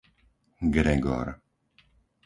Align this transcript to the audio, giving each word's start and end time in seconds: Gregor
Gregor 0.73 1.27